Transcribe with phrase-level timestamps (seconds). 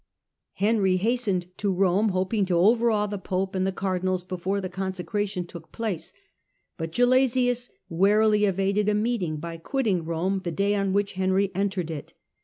[0.53, 5.43] Henry hastened to Rome, hoping to overawe the pope and the cardinals before the consecration
[5.43, 6.11] took place.
[6.75, 10.17] But Hia flight Gelasius warily evaded a meeting by quitting from Borne.
[10.17, 12.15] Rome the day on which Henry entered it.